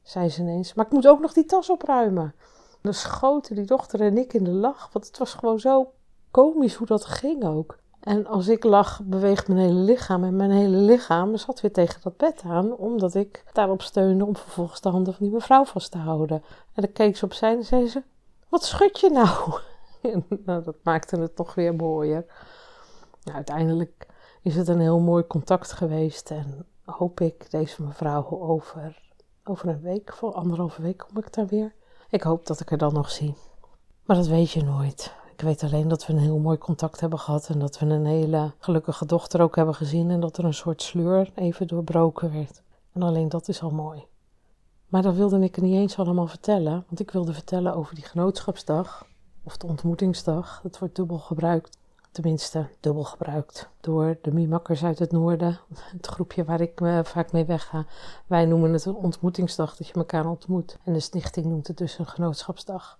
zei 0.01 0.29
ze 0.29 0.41
ineens, 0.41 0.73
maar 0.73 0.85
ik 0.85 0.91
moet 0.91 1.07
ook 1.07 1.19
nog 1.19 1.33
die 1.33 1.45
tas 1.45 1.69
opruimen. 1.69 2.23
En 2.71 2.81
dan 2.81 2.93
schoten 2.93 3.55
die 3.55 3.65
dochter 3.65 4.01
en 4.01 4.17
ik 4.17 4.33
in 4.33 4.43
de 4.43 4.51
lach, 4.51 4.89
want 4.91 5.07
het 5.07 5.17
was 5.17 5.33
gewoon 5.33 5.59
zo 5.59 5.91
komisch 6.31 6.75
hoe 6.75 6.87
dat 6.87 7.05
ging 7.05 7.45
ook. 7.45 7.77
En 7.99 8.27
als 8.27 8.47
ik 8.47 8.63
lag, 8.63 9.01
beweegt 9.03 9.47
mijn 9.47 9.59
hele 9.59 9.79
lichaam. 9.79 10.23
En 10.23 10.35
mijn 10.35 10.51
hele 10.51 10.77
lichaam 10.77 11.37
zat 11.37 11.61
weer 11.61 11.71
tegen 11.71 12.01
dat 12.01 12.17
bed 12.17 12.41
aan, 12.45 12.75
omdat 12.75 13.13
ik 13.13 13.43
daarop 13.53 13.81
steunde 13.81 14.25
om 14.25 14.35
vervolgens 14.35 14.81
de 14.81 14.89
handen 14.89 15.13
van 15.13 15.25
die 15.25 15.33
mevrouw 15.33 15.65
vast 15.65 15.91
te 15.91 15.97
houden. 15.97 16.43
En 16.73 16.81
dan 16.81 16.91
keek 16.91 17.17
ze 17.17 17.25
opzij 17.25 17.55
en 17.55 17.63
zei 17.63 17.87
ze: 17.87 18.03
Wat 18.49 18.63
schud 18.63 18.99
je 18.99 19.09
nou? 19.09 19.59
En, 20.13 20.25
nou, 20.45 20.63
dat 20.63 20.75
maakte 20.83 21.19
het 21.19 21.35
toch 21.35 21.55
weer 21.55 21.75
mooier. 21.75 22.25
Nou, 23.23 23.35
uiteindelijk 23.35 24.07
is 24.41 24.55
het 24.55 24.67
een 24.67 24.79
heel 24.79 24.99
mooi 24.99 25.27
contact 25.27 25.71
geweest. 25.71 26.31
En 26.31 26.65
hoop 26.85 27.19
ik 27.19 27.51
deze 27.51 27.83
mevrouw 27.83 28.27
over, 28.29 29.01
over 29.43 29.67
een 29.67 29.81
week, 29.81 30.13
voor 30.13 30.33
anderhalve 30.33 30.81
week 30.81 30.97
kom 30.97 31.17
ik 31.17 31.33
daar 31.33 31.47
weer. 31.47 31.73
Ik 32.09 32.21
hoop 32.21 32.45
dat 32.45 32.59
ik 32.59 32.69
haar 32.69 32.77
dan 32.77 32.93
nog 32.93 33.11
zie. 33.11 33.35
Maar 34.05 34.15
dat 34.15 34.27
weet 34.27 34.51
je 34.51 34.63
nooit. 34.63 35.15
Ik 35.31 35.41
weet 35.41 35.63
alleen 35.63 35.87
dat 35.87 36.05
we 36.05 36.13
een 36.13 36.19
heel 36.19 36.39
mooi 36.39 36.57
contact 36.57 36.99
hebben 36.99 37.19
gehad 37.19 37.49
en 37.49 37.59
dat 37.59 37.79
we 37.79 37.85
een 37.85 38.05
hele 38.05 38.53
gelukkige 38.59 39.05
dochter 39.05 39.41
ook 39.41 39.55
hebben 39.55 39.75
gezien 39.75 40.11
en 40.11 40.19
dat 40.19 40.37
er 40.37 40.45
een 40.45 40.53
soort 40.53 40.81
sleur 40.81 41.31
even 41.35 41.67
doorbroken 41.67 42.33
werd. 42.33 42.61
En 42.93 43.01
alleen 43.01 43.29
dat 43.29 43.47
is 43.47 43.61
al 43.61 43.71
mooi. 43.71 44.05
Maar 44.87 45.01
dat 45.01 45.15
wilde 45.15 45.39
ik 45.39 45.61
niet 45.61 45.75
eens 45.75 45.97
allemaal 45.97 46.27
vertellen, 46.27 46.83
want 46.87 46.99
ik 46.99 47.11
wilde 47.11 47.33
vertellen 47.33 47.75
over 47.75 47.95
die 47.95 48.03
genootschapsdag 48.03 49.05
of 49.45 49.57
de 49.57 49.67
ontmoetingsdag. 49.67 50.59
Het 50.63 50.79
wordt 50.79 50.95
dubbel 50.95 51.17
gebruikt, 51.17 51.77
tenminste 52.11 52.67
dubbel 52.79 53.03
gebruikt 53.03 53.69
door 53.81 54.17
de 54.21 54.33
Mimakkers 54.33 54.83
uit 54.83 54.99
het 54.99 55.11
noorden, 55.11 55.59
het 55.97 56.07
groepje 56.07 56.43
waar 56.43 56.61
ik 56.61 56.81
uh, 56.81 56.99
vaak 57.03 57.31
mee 57.31 57.45
wegga. 57.45 57.85
Wij 58.27 58.45
noemen 58.45 58.73
het 58.73 58.85
een 58.85 58.95
ontmoetingsdag, 58.95 59.75
dat 59.75 59.87
je 59.87 59.93
elkaar 59.93 60.25
ontmoet. 60.25 60.77
En 60.83 60.93
de 60.93 60.99
stichting 60.99 61.45
noemt 61.45 61.67
het 61.67 61.77
dus 61.77 61.97
een 61.97 62.07
genootschapsdag. 62.07 62.99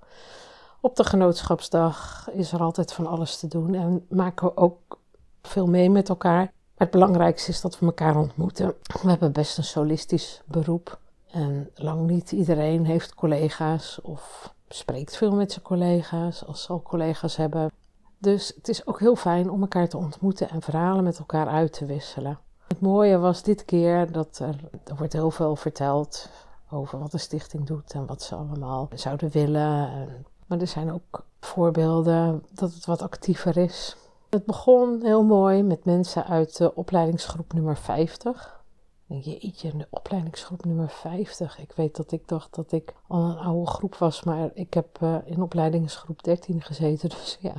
Op 0.81 0.95
de 0.95 1.03
genootschapsdag 1.03 2.27
is 2.31 2.51
er 2.51 2.59
altijd 2.59 2.93
van 2.93 3.07
alles 3.07 3.37
te 3.39 3.47
doen 3.47 3.73
en 3.73 4.05
maken 4.09 4.47
we 4.47 4.57
ook 4.57 4.99
veel 5.41 5.67
mee 5.67 5.89
met 5.89 6.09
elkaar. 6.09 6.43
Maar 6.43 6.87
het 6.87 6.91
belangrijkste 6.91 7.51
is 7.51 7.61
dat 7.61 7.79
we 7.79 7.85
elkaar 7.85 8.17
ontmoeten. 8.17 8.73
We 9.01 9.09
hebben 9.09 9.31
best 9.31 9.57
een 9.57 9.63
solistisch 9.63 10.41
beroep. 10.45 10.99
En 11.31 11.69
lang 11.75 12.07
niet 12.07 12.31
iedereen 12.31 12.85
heeft 12.85 13.13
collega's 13.13 13.99
of 14.01 14.53
spreekt 14.75 15.17
veel 15.17 15.31
met 15.31 15.51
zijn 15.51 15.65
collega's 15.65 16.45
als 16.45 16.63
ze 16.63 16.71
al 16.71 16.81
collega's 16.81 17.35
hebben. 17.35 17.71
Dus 18.17 18.51
het 18.55 18.67
is 18.67 18.87
ook 18.87 18.99
heel 18.99 19.15
fijn 19.15 19.49
om 19.49 19.61
elkaar 19.61 19.87
te 19.87 19.97
ontmoeten 19.97 20.49
en 20.49 20.61
verhalen 20.61 21.03
met 21.03 21.19
elkaar 21.19 21.47
uit 21.47 21.73
te 21.73 21.85
wisselen. 21.85 22.39
Het 22.67 22.79
mooie 22.79 23.17
was 23.17 23.43
dit 23.43 23.65
keer 23.65 24.11
dat 24.11 24.39
er, 24.39 24.55
er 24.83 24.95
wordt 24.95 25.13
heel 25.13 25.31
veel 25.31 25.55
verteld 25.55 26.29
over 26.71 26.99
wat 26.99 27.11
de 27.11 27.17
stichting 27.17 27.65
doet 27.65 27.93
en 27.93 28.05
wat 28.05 28.21
ze 28.21 28.35
allemaal 28.35 28.89
zouden 28.93 29.29
willen. 29.29 29.91
En 29.91 30.25
maar 30.45 30.59
er 30.59 30.67
zijn 30.67 30.91
ook 30.91 31.25
voorbeelden 31.39 32.43
dat 32.51 32.73
het 32.73 32.85
wat 32.85 33.01
actiever 33.01 33.57
is. 33.57 33.97
Het 34.29 34.45
begon 34.45 34.99
heel 35.03 35.23
mooi 35.23 35.63
met 35.63 35.85
mensen 35.85 36.25
uit 36.25 36.57
de 36.57 36.75
opleidingsgroep 36.75 37.53
nummer 37.53 37.77
50. 37.77 38.63
Jeetje, 39.07 39.77
de 39.77 39.87
opleidingsgroep 39.89 40.65
nummer 40.65 40.89
50. 40.89 41.59
Ik 41.59 41.71
weet 41.71 41.95
dat 41.95 42.11
ik 42.11 42.27
dacht 42.27 42.55
dat 42.55 42.71
ik 42.71 42.93
al 43.07 43.23
een 43.23 43.37
oude 43.37 43.67
groep 43.67 43.95
was, 43.95 44.23
maar 44.23 44.49
ik 44.53 44.73
heb 44.73 44.99
uh, 45.03 45.17
in 45.25 45.41
opleidingsgroep 45.41 46.23
13 46.23 46.61
gezeten. 46.61 47.09
Dus 47.15 47.37
ja, 47.41 47.53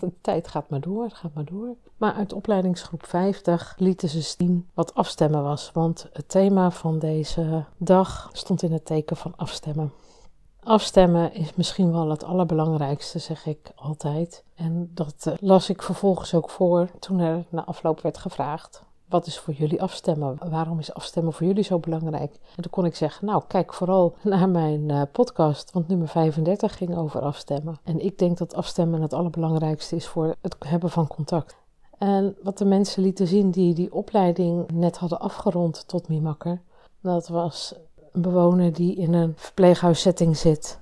de 0.00 0.12
tijd 0.20 0.48
gaat 0.48 0.68
maar 0.68 0.80
door, 0.80 1.10
gaat 1.10 1.34
maar 1.34 1.44
door. 1.44 1.74
Maar 1.96 2.12
uit 2.12 2.32
opleidingsgroep 2.32 3.06
50 3.06 3.74
lieten 3.78 4.08
ze 4.08 4.20
zien 4.20 4.68
wat 4.74 4.94
afstemmen 4.94 5.42
was. 5.42 5.70
Want 5.72 6.08
het 6.12 6.28
thema 6.28 6.70
van 6.70 6.98
deze 6.98 7.64
dag 7.76 8.30
stond 8.32 8.62
in 8.62 8.72
het 8.72 8.84
teken 8.84 9.16
van 9.16 9.32
afstemmen. 9.36 9.92
Afstemmen 10.62 11.34
is 11.34 11.54
misschien 11.54 11.92
wel 11.92 12.10
het 12.10 12.24
allerbelangrijkste, 12.24 13.18
zeg 13.18 13.46
ik 13.46 13.72
altijd. 13.74 14.44
En 14.54 14.90
dat 14.94 15.26
eh, 15.26 15.32
las 15.40 15.70
ik 15.70 15.82
vervolgens 15.82 16.34
ook 16.34 16.50
voor 16.50 16.90
toen 16.98 17.18
er 17.18 17.44
na 17.48 17.64
afloop 17.64 18.00
werd 18.00 18.18
gevraagd: 18.18 18.82
wat 19.10 19.26
is 19.26 19.38
voor 19.38 19.54
jullie 19.54 19.82
afstemmen? 19.82 20.38
Waarom 20.50 20.78
is 20.78 20.94
afstemmen 20.94 21.32
voor 21.32 21.46
jullie 21.46 21.64
zo 21.64 21.78
belangrijk? 21.78 22.32
En 22.56 22.62
toen 22.62 22.70
kon 22.70 22.84
ik 22.84 22.96
zeggen: 22.96 23.26
Nou, 23.26 23.42
kijk 23.46 23.74
vooral 23.74 24.14
naar 24.22 24.48
mijn 24.48 24.88
uh, 24.88 25.02
podcast, 25.12 25.72
want 25.72 25.88
nummer 25.88 26.08
35 26.08 26.76
ging 26.76 26.96
over 26.96 27.20
afstemmen. 27.20 27.78
En 27.84 28.04
ik 28.04 28.18
denk 28.18 28.38
dat 28.38 28.54
afstemmen 28.54 29.02
het 29.02 29.12
allerbelangrijkste 29.12 29.96
is 29.96 30.06
voor 30.06 30.34
het 30.40 30.56
hebben 30.58 30.90
van 30.90 31.06
contact. 31.06 31.56
En 31.98 32.36
wat 32.42 32.58
de 32.58 32.64
mensen 32.64 33.02
lieten 33.02 33.26
zien 33.26 33.50
die 33.50 33.74
die 33.74 33.92
opleiding 33.92 34.70
net 34.70 34.98
hadden 34.98 35.20
afgerond 35.20 35.88
tot 35.88 36.08
Mimakker, 36.08 36.60
dat 37.00 37.28
was 37.28 37.74
een 38.12 38.22
bewoner 38.22 38.72
die 38.72 38.96
in 38.96 39.14
een 39.14 39.32
verpleeghuissetting 39.36 40.36
zit. 40.36 40.78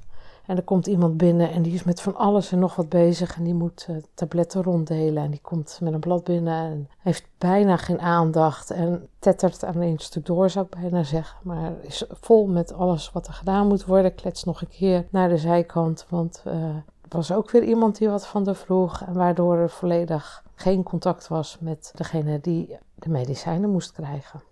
En 0.49 0.57
er 0.57 0.62
komt 0.62 0.87
iemand 0.87 1.17
binnen 1.17 1.50
en 1.50 1.62
die 1.62 1.75
is 1.75 1.85
met 1.85 2.00
van 2.00 2.17
alles 2.17 2.52
en 2.52 2.59
nog 2.59 2.76
wat 2.76 2.88
bezig. 2.88 3.37
En 3.37 3.45
die 3.45 3.55
moet 3.55 3.87
uh, 3.90 3.97
tabletten 4.14 4.62
ronddelen. 4.62 5.23
En 5.23 5.31
die 5.31 5.40
komt 5.40 5.78
met 5.83 5.93
een 5.93 6.00
blad 6.00 6.25
binnen 6.25 6.55
en 6.55 6.88
heeft 6.99 7.26
bijna 7.38 7.76
geen 7.76 8.00
aandacht. 8.00 8.71
En 8.71 9.09
tettert 9.19 9.64
aan 9.64 9.81
één 9.81 9.99
stuk 9.99 10.26
door, 10.26 10.50
zou 10.50 10.67
ik 10.71 10.81
bijna 10.81 11.02
zeggen. 11.02 11.38
Maar 11.43 11.73
is 11.81 12.05
vol 12.11 12.47
met 12.47 12.73
alles 12.73 13.12
wat 13.12 13.26
er 13.26 13.33
gedaan 13.33 13.67
moet 13.67 13.85
worden. 13.85 14.14
Klets 14.14 14.45
nog 14.45 14.61
een 14.61 14.69
keer 14.69 15.07
naar 15.11 15.28
de 15.28 15.38
zijkant. 15.38 16.07
Want 16.09 16.43
uh, 16.47 16.52
er 16.55 16.83
was 17.09 17.33
ook 17.33 17.50
weer 17.50 17.62
iemand 17.62 17.99
die 17.99 18.09
wat 18.09 18.26
van 18.26 18.45
de 18.45 18.55
vroeg. 18.55 19.02
En 19.02 19.14
waardoor 19.14 19.57
er 19.57 19.71
volledig 19.71 20.45
geen 20.55 20.83
contact 20.83 21.28
was 21.28 21.57
met 21.61 21.93
degene 21.95 22.40
die 22.40 22.78
de 22.95 23.09
medicijnen 23.09 23.71
moest 23.71 23.93
krijgen. 23.93 24.43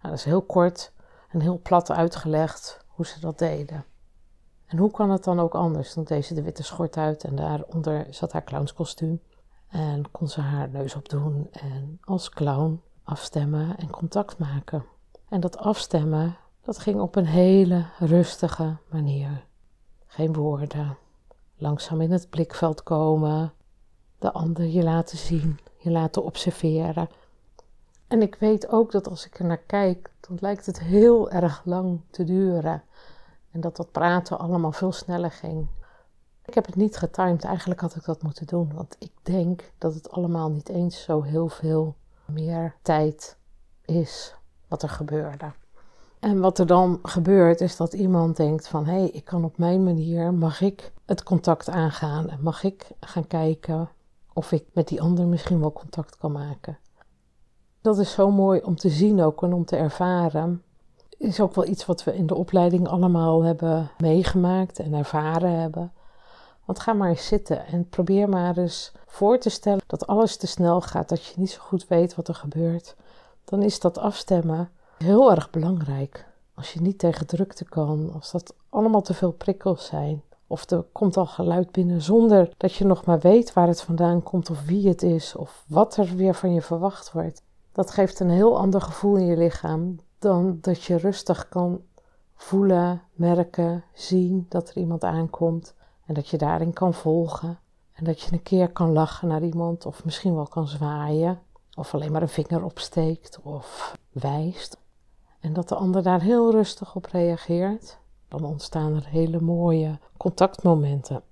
Nou, 0.00 0.08
dat 0.08 0.18
is 0.18 0.24
heel 0.24 0.42
kort 0.42 0.92
en 1.28 1.40
heel 1.40 1.60
plat 1.62 1.90
uitgelegd 1.90 2.84
hoe 2.88 3.06
ze 3.06 3.20
dat 3.20 3.38
deden. 3.38 3.84
En 4.74 4.80
hoe 4.80 4.90
kan 4.90 5.10
het 5.10 5.24
dan 5.24 5.40
ook 5.40 5.54
anders? 5.54 5.94
Dan 5.94 6.04
deed 6.04 6.24
ze 6.24 6.34
de 6.34 6.42
witte 6.42 6.62
schort 6.62 6.96
uit 6.96 7.24
en 7.24 7.34
daaronder 7.34 8.06
zat 8.10 8.32
haar 8.32 8.44
clownskostuum. 8.44 9.20
En 9.68 10.10
kon 10.10 10.28
ze 10.28 10.40
haar 10.40 10.68
neus 10.68 10.94
opdoen 10.94 11.48
en 11.52 11.98
als 12.04 12.30
clown 12.30 12.80
afstemmen 13.04 13.76
en 13.76 13.90
contact 13.90 14.38
maken. 14.38 14.84
En 15.28 15.40
dat 15.40 15.58
afstemmen, 15.58 16.36
dat 16.62 16.78
ging 16.78 17.00
op 17.00 17.16
een 17.16 17.26
hele 17.26 17.86
rustige 17.98 18.76
manier. 18.90 19.44
Geen 20.06 20.32
woorden. 20.32 20.96
Langzaam 21.56 22.00
in 22.00 22.12
het 22.12 22.30
blikveld 22.30 22.82
komen. 22.82 23.52
De 24.18 24.32
ander 24.32 24.64
je 24.64 24.82
laten 24.82 25.18
zien, 25.18 25.58
je 25.78 25.90
laten 25.90 26.24
observeren. 26.24 27.08
En 28.08 28.22
ik 28.22 28.34
weet 28.34 28.68
ook 28.68 28.92
dat 28.92 29.08
als 29.08 29.26
ik 29.26 29.38
er 29.38 29.44
naar 29.44 29.62
kijk, 29.66 30.10
dan 30.20 30.36
lijkt 30.40 30.66
het 30.66 30.80
heel 30.80 31.30
erg 31.30 31.62
lang 31.64 32.00
te 32.10 32.24
duren. 32.24 32.82
En 33.54 33.60
dat 33.60 33.76
dat 33.76 33.92
praten 33.92 34.38
allemaal 34.38 34.72
veel 34.72 34.92
sneller 34.92 35.30
ging. 35.30 35.66
Ik 36.44 36.54
heb 36.54 36.66
het 36.66 36.76
niet 36.76 36.96
getimed, 36.96 37.44
eigenlijk 37.44 37.80
had 37.80 37.94
ik 37.94 38.04
dat 38.04 38.22
moeten 38.22 38.46
doen. 38.46 38.72
Want 38.74 38.96
ik 38.98 39.12
denk 39.22 39.72
dat 39.78 39.94
het 39.94 40.10
allemaal 40.10 40.50
niet 40.50 40.68
eens 40.68 41.02
zo 41.02 41.22
heel 41.22 41.48
veel 41.48 41.94
meer 42.24 42.74
tijd 42.82 43.36
is 43.84 44.34
wat 44.68 44.82
er 44.82 44.88
gebeurde. 44.88 45.52
En 46.18 46.40
wat 46.40 46.58
er 46.58 46.66
dan 46.66 46.98
gebeurt 47.02 47.60
is 47.60 47.76
dat 47.76 47.92
iemand 47.92 48.36
denkt 48.36 48.68
van 48.68 48.86
hé, 48.86 48.98
hey, 48.98 49.08
ik 49.08 49.24
kan 49.24 49.44
op 49.44 49.58
mijn 49.58 49.84
manier, 49.84 50.34
mag 50.34 50.60
ik 50.60 50.92
het 51.04 51.22
contact 51.22 51.68
aangaan 51.68 52.28
en 52.28 52.42
mag 52.42 52.62
ik 52.62 52.90
gaan 53.00 53.26
kijken 53.26 53.88
of 54.32 54.52
ik 54.52 54.64
met 54.72 54.88
die 54.88 55.02
ander 55.02 55.26
misschien 55.26 55.60
wel 55.60 55.72
contact 55.72 56.16
kan 56.16 56.32
maken. 56.32 56.78
Dat 57.80 57.98
is 57.98 58.12
zo 58.12 58.30
mooi 58.30 58.60
om 58.60 58.76
te 58.76 58.88
zien 58.88 59.22
ook 59.22 59.42
en 59.42 59.52
om 59.52 59.64
te 59.64 59.76
ervaren. 59.76 60.62
Is 61.18 61.40
ook 61.40 61.54
wel 61.54 61.66
iets 61.66 61.86
wat 61.86 62.04
we 62.04 62.16
in 62.16 62.26
de 62.26 62.34
opleiding 62.34 62.88
allemaal 62.88 63.42
hebben 63.42 63.90
meegemaakt 63.98 64.78
en 64.78 64.94
ervaren 64.94 65.60
hebben. 65.60 65.92
Want 66.64 66.78
ga 66.80 66.92
maar 66.92 67.08
eens 67.08 67.26
zitten 67.26 67.66
en 67.66 67.88
probeer 67.88 68.28
maar 68.28 68.56
eens 68.56 68.92
voor 69.06 69.38
te 69.38 69.50
stellen 69.50 69.82
dat 69.86 70.06
alles 70.06 70.36
te 70.36 70.46
snel 70.46 70.80
gaat, 70.80 71.08
dat 71.08 71.24
je 71.24 71.34
niet 71.36 71.50
zo 71.50 71.60
goed 71.60 71.86
weet 71.86 72.14
wat 72.14 72.28
er 72.28 72.34
gebeurt. 72.34 72.96
Dan 73.44 73.62
is 73.62 73.80
dat 73.80 73.98
afstemmen 73.98 74.70
heel 74.98 75.30
erg 75.30 75.50
belangrijk. 75.50 76.26
Als 76.54 76.72
je 76.72 76.80
niet 76.80 76.98
tegen 76.98 77.26
drukte 77.26 77.64
kan, 77.64 78.10
als 78.14 78.30
dat 78.30 78.54
allemaal 78.68 79.02
te 79.02 79.14
veel 79.14 79.32
prikkels 79.32 79.86
zijn. 79.86 80.22
Of 80.46 80.70
er 80.70 80.84
komt 80.92 81.16
al 81.16 81.26
geluid 81.26 81.72
binnen 81.72 82.02
zonder 82.02 82.50
dat 82.56 82.74
je 82.74 82.84
nog 82.84 83.04
maar 83.04 83.18
weet 83.18 83.52
waar 83.52 83.68
het 83.68 83.80
vandaan 83.80 84.22
komt 84.22 84.50
of 84.50 84.64
wie 84.64 84.88
het 84.88 85.02
is 85.02 85.36
of 85.36 85.64
wat 85.68 85.96
er 85.96 86.16
weer 86.16 86.34
van 86.34 86.52
je 86.52 86.62
verwacht 86.62 87.12
wordt. 87.12 87.42
Dat 87.72 87.90
geeft 87.90 88.20
een 88.20 88.30
heel 88.30 88.58
ander 88.58 88.80
gevoel 88.80 89.16
in 89.16 89.26
je 89.26 89.36
lichaam 89.36 89.98
dan 90.24 90.58
dat 90.60 90.82
je 90.82 90.96
rustig 90.96 91.48
kan 91.48 91.80
voelen, 92.34 93.02
merken, 93.12 93.84
zien 93.92 94.46
dat 94.48 94.68
er 94.68 94.76
iemand 94.76 95.04
aankomt 95.04 95.74
en 96.06 96.14
dat 96.14 96.28
je 96.28 96.36
daarin 96.36 96.72
kan 96.72 96.94
volgen. 96.94 97.58
En 97.92 98.04
dat 98.04 98.20
je 98.20 98.32
een 98.32 98.42
keer 98.42 98.68
kan 98.68 98.92
lachen 98.92 99.28
naar 99.28 99.42
iemand 99.42 99.86
of 99.86 100.04
misschien 100.04 100.34
wel 100.34 100.46
kan 100.46 100.68
zwaaien 100.68 101.40
of 101.74 101.94
alleen 101.94 102.12
maar 102.12 102.22
een 102.22 102.28
vinger 102.28 102.64
opsteekt 102.64 103.40
of 103.42 103.96
wijst. 104.12 104.78
En 105.40 105.52
dat 105.52 105.68
de 105.68 105.74
ander 105.74 106.02
daar 106.02 106.20
heel 106.20 106.50
rustig 106.50 106.94
op 106.94 107.06
reageert. 107.06 107.98
Dan 108.28 108.44
ontstaan 108.44 108.94
er 108.94 109.06
hele 109.06 109.40
mooie 109.40 109.98
contactmomenten. 110.16 111.22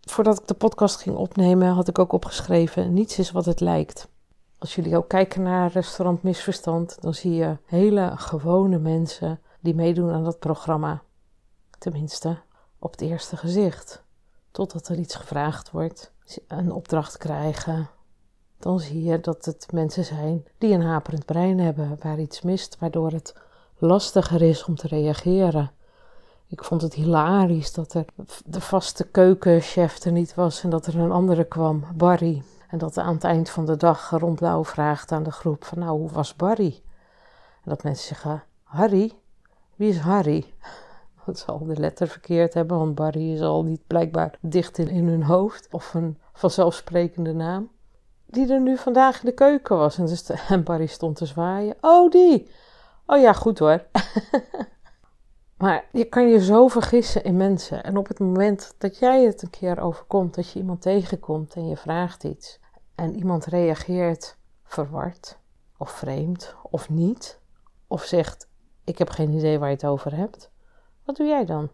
Voordat 0.00 0.40
ik 0.40 0.46
de 0.46 0.54
podcast 0.54 0.96
ging 0.96 1.16
opnemen, 1.16 1.68
had 1.68 1.88
ik 1.88 1.98
ook 1.98 2.12
opgeschreven: 2.12 2.92
niets 2.92 3.18
is 3.18 3.30
wat 3.30 3.44
het 3.44 3.60
lijkt. 3.60 4.08
Als 4.62 4.74
jullie 4.74 4.96
ook 4.96 5.08
kijken 5.08 5.42
naar 5.42 5.72
restaurant 5.72 6.22
Misverstand, 6.22 6.96
dan 7.00 7.14
zie 7.14 7.34
je 7.34 7.56
hele 7.64 8.12
gewone 8.16 8.78
mensen 8.78 9.40
die 9.60 9.74
meedoen 9.74 10.10
aan 10.10 10.24
dat 10.24 10.38
programma. 10.38 11.02
Tenminste, 11.78 12.38
op 12.78 12.90
het 12.90 13.00
eerste 13.00 13.36
gezicht. 13.36 14.02
Totdat 14.50 14.88
er 14.88 14.98
iets 14.98 15.14
gevraagd 15.14 15.70
wordt, 15.70 16.12
een 16.48 16.72
opdracht 16.72 17.16
krijgen. 17.16 17.88
Dan 18.58 18.80
zie 18.80 19.02
je 19.02 19.20
dat 19.20 19.44
het 19.44 19.66
mensen 19.72 20.04
zijn 20.04 20.44
die 20.58 20.74
een 20.74 20.82
haperend 20.82 21.24
brein 21.24 21.58
hebben, 21.58 21.98
waar 22.02 22.18
iets 22.18 22.42
mist, 22.42 22.76
waardoor 22.78 23.10
het 23.10 23.34
lastiger 23.78 24.42
is 24.42 24.64
om 24.64 24.76
te 24.76 24.88
reageren. 24.88 25.70
Ik 26.46 26.64
vond 26.64 26.82
het 26.82 26.94
hilarisch 26.94 27.72
dat 27.72 27.94
er 27.94 28.04
de 28.44 28.60
vaste 28.60 29.04
keukenchef 29.04 30.04
er 30.04 30.12
niet 30.12 30.34
was 30.34 30.62
en 30.62 30.70
dat 30.70 30.86
er 30.86 30.98
een 30.98 31.12
andere 31.12 31.44
kwam, 31.44 31.84
Barry. 31.94 32.42
En 32.72 32.78
dat 32.78 32.98
aan 32.98 33.14
het 33.14 33.24
eind 33.24 33.50
van 33.50 33.66
de 33.66 33.76
dag 33.76 34.10
rond 34.10 34.36
Blauw 34.36 34.64
vraagt 34.64 35.12
aan 35.12 35.22
de 35.22 35.30
groep 35.30 35.64
van 35.64 35.78
nou, 35.78 35.98
hoe 35.98 36.10
was 36.10 36.36
Barry? 36.36 36.82
En 37.64 37.70
dat 37.70 37.82
mensen 37.82 38.06
zeggen, 38.06 38.44
Harry? 38.62 39.12
Wie 39.76 39.88
is 39.88 39.98
Harry? 39.98 40.54
Dat 41.26 41.38
zal 41.38 41.64
de 41.66 41.80
letter 41.80 42.08
verkeerd 42.08 42.54
hebben, 42.54 42.78
want 42.78 42.94
Barry 42.94 43.32
is 43.32 43.40
al 43.40 43.64
niet 43.64 43.86
blijkbaar 43.86 44.38
dicht 44.40 44.78
in, 44.78 44.88
in 44.88 45.08
hun 45.08 45.22
hoofd. 45.22 45.68
Of 45.70 45.94
een 45.94 46.18
vanzelfsprekende 46.32 47.32
naam. 47.32 47.70
Die 48.26 48.52
er 48.52 48.60
nu 48.60 48.76
vandaag 48.76 49.20
in 49.20 49.26
de 49.26 49.34
keuken 49.34 49.76
was. 49.76 49.98
En, 49.98 50.06
dus 50.06 50.30
en 50.48 50.62
Barry 50.62 50.86
stond 50.86 51.16
te 51.16 51.26
zwaaien. 51.26 51.76
Oh, 51.80 52.10
die! 52.10 52.50
Oh 53.06 53.20
ja, 53.20 53.32
goed 53.32 53.58
hoor. 53.58 53.84
maar 55.62 55.84
je 55.92 56.04
kan 56.04 56.28
je 56.28 56.44
zo 56.44 56.68
vergissen 56.68 57.24
in 57.24 57.36
mensen. 57.36 57.84
En 57.84 57.96
op 57.96 58.08
het 58.08 58.18
moment 58.18 58.74
dat 58.78 58.98
jij 58.98 59.24
het 59.24 59.42
een 59.42 59.50
keer 59.50 59.80
overkomt, 59.80 60.34
dat 60.34 60.50
je 60.50 60.58
iemand 60.58 60.82
tegenkomt 60.82 61.54
en 61.54 61.68
je 61.68 61.76
vraagt 61.76 62.24
iets. 62.24 62.60
En 63.02 63.14
iemand 63.14 63.44
reageert 63.44 64.36
verward, 64.62 65.38
of 65.76 65.90
vreemd, 65.90 66.54
of 66.62 66.88
niet. 66.88 67.40
Of 67.86 68.02
zegt: 68.04 68.48
Ik 68.84 68.98
heb 68.98 69.08
geen 69.08 69.32
idee 69.32 69.58
waar 69.58 69.68
je 69.68 69.74
het 69.74 69.86
over 69.86 70.16
hebt. 70.16 70.50
Wat 71.04 71.16
doe 71.16 71.26
jij 71.26 71.44
dan? 71.44 71.70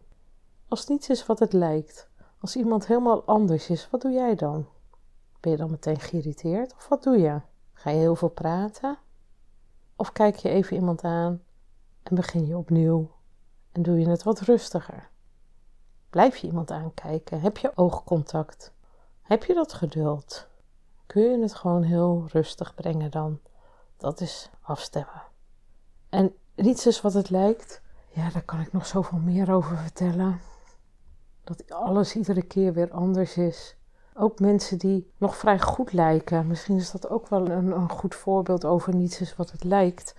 Als 0.69 0.87
niets 0.87 1.09
is 1.09 1.27
wat 1.27 1.39
het 1.39 1.53
lijkt, 1.53 2.09
als 2.41 2.57
iemand 2.57 2.87
helemaal 2.87 3.25
anders 3.25 3.71
is, 3.71 3.91
wat 3.91 4.01
doe 4.01 4.11
jij 4.11 4.35
dan? 4.35 4.69
Ben 5.41 5.51
je 5.51 5.57
dan 5.57 5.71
meteen 5.71 6.01
geïrriteerd 6.01 6.75
of 6.75 6.89
wat 6.89 7.03
doe 7.03 7.19
je? 7.19 7.41
Ga 7.73 7.91
je 7.91 7.99
heel 7.99 8.17
veel 8.17 8.29
praten? 8.29 8.99
Of 9.97 10.13
kijk 10.13 10.37
je 10.37 10.49
even 10.49 10.77
iemand 10.77 11.05
aan 11.05 11.43
en 12.03 12.15
begin 12.15 12.47
je 12.47 12.57
opnieuw 12.57 13.11
en 13.73 13.83
doe 13.83 14.01
je 14.01 14.09
het 14.09 14.23
wat 14.23 14.41
rustiger? 14.41 15.11
Blijf 16.11 16.37
je 16.37 16.47
iemand 16.47 16.71
aankijken? 16.71 17.41
Heb 17.41 17.57
je 17.57 17.73
oogcontact? 17.75 18.73
Heb 19.23 19.45
je 19.45 19.55
dat 19.55 19.73
geduld? 19.73 20.49
Kun 21.09 21.23
je 21.23 21.39
het 21.39 21.55
gewoon 21.55 21.83
heel 21.83 22.25
rustig 22.33 22.75
brengen 22.75 23.11
dan? 23.11 23.41
Dat 23.97 24.21
is 24.21 24.51
afstemmen. 24.61 25.23
En 26.09 26.33
niets 26.55 27.01
wat 27.01 27.13
het 27.13 27.31
lijkt. 27.31 27.83
Ja, 28.09 28.31
daar 28.31 28.43
kan 28.43 28.61
ik 28.61 28.73
nog 28.73 28.87
zoveel 28.87 29.19
meer 29.19 29.53
over 29.53 29.77
vertellen. 29.77 30.41
Dat 31.45 31.71
alles 31.71 32.17
iedere 32.17 32.43
keer 32.43 32.73
weer 32.73 32.91
anders 32.91 33.37
is. 33.37 33.77
Ook 34.15 34.41
mensen 34.41 34.79
die 34.79 35.13
nog 35.19 35.37
vrij 35.37 35.61
goed 35.61 35.93
lijken. 35.93 36.47
Misschien 36.47 36.77
is 36.77 36.91
dat 36.91 37.09
ook 37.09 37.29
wel 37.29 37.49
een, 37.49 37.71
een 37.71 37.91
goed 37.91 38.15
voorbeeld 38.15 38.65
over 38.65 38.95
niets 38.95 39.21
is 39.21 39.37
wat 39.37 39.51
het 39.51 39.65
lijkt. 39.65 40.15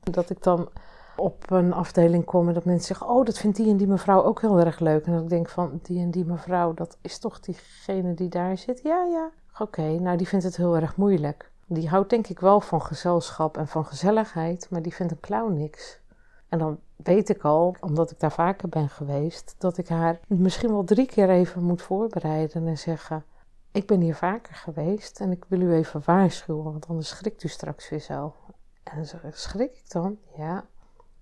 Dat 0.00 0.30
ik 0.30 0.42
dan 0.42 0.68
op 1.16 1.50
een 1.50 1.72
afdeling 1.72 2.24
kom 2.24 2.48
en 2.48 2.54
dat 2.54 2.64
mensen 2.64 2.86
zeggen: 2.86 3.08
Oh, 3.08 3.24
dat 3.24 3.38
vindt 3.38 3.56
die 3.56 3.70
en 3.70 3.76
die 3.76 3.86
mevrouw 3.86 4.22
ook 4.22 4.40
heel 4.40 4.60
erg 4.60 4.78
leuk. 4.78 5.06
En 5.06 5.12
dat 5.12 5.22
ik 5.22 5.28
denk: 5.28 5.48
van 5.48 5.80
die 5.82 6.00
en 6.00 6.10
die 6.10 6.24
mevrouw, 6.24 6.74
dat 6.74 6.98
is 7.00 7.18
toch 7.18 7.40
diegene 7.40 8.14
die 8.14 8.28
daar 8.28 8.58
zit? 8.58 8.80
Ja, 8.82 9.04
ja. 9.04 9.30
Oké, 9.58 9.82
nou 9.82 10.16
die 10.16 10.28
vindt 10.28 10.44
het 10.44 10.56
heel 10.56 10.76
erg 10.76 10.96
moeilijk. 10.96 11.50
Die 11.66 11.88
houdt 11.88 12.10
denk 12.10 12.26
ik 12.26 12.40
wel 12.40 12.60
van 12.60 12.82
gezelschap 12.82 13.56
en 13.56 13.68
van 13.68 13.84
gezelligheid, 13.86 14.66
maar 14.70 14.82
die 14.82 14.94
vindt 14.94 15.12
een 15.12 15.20
clown 15.20 15.52
niks. 15.52 16.00
En 16.48 16.58
dan 16.58 16.78
weet 16.96 17.28
ik 17.28 17.42
al, 17.42 17.76
omdat 17.80 18.10
ik 18.10 18.20
daar 18.20 18.32
vaker 18.32 18.68
ben 18.68 18.88
geweest, 18.88 19.54
dat 19.58 19.78
ik 19.78 19.88
haar 19.88 20.20
misschien 20.26 20.70
wel 20.70 20.84
drie 20.84 21.06
keer 21.06 21.30
even 21.30 21.62
moet 21.62 21.82
voorbereiden 21.82 22.66
en 22.66 22.78
zeggen: 22.78 23.24
Ik 23.72 23.86
ben 23.86 24.00
hier 24.00 24.14
vaker 24.14 24.54
geweest 24.54 25.20
en 25.20 25.30
ik 25.30 25.44
wil 25.48 25.60
u 25.60 25.72
even 25.72 26.02
waarschuwen, 26.04 26.64
want 26.64 26.88
anders 26.88 27.08
schrikt 27.08 27.42
u 27.42 27.48
straks 27.48 27.88
weer 27.88 28.00
zo. 28.00 28.34
En 28.82 29.00
ik: 29.22 29.34
Schrik 29.34 29.76
ik 29.76 29.90
dan? 29.90 30.18
Ja. 30.36 30.64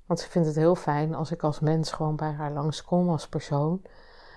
Want 0.07 0.21
ze 0.21 0.31
vindt 0.31 0.49
het 0.49 0.57
heel 0.57 0.75
fijn 0.75 1.15
als 1.15 1.31
ik 1.31 1.43
als 1.43 1.61
mens 1.61 1.93
gewoon 1.93 2.17
bij 2.17 2.33
haar 2.33 2.53
langskom 2.53 3.09
als 3.09 3.29
persoon. 3.29 3.83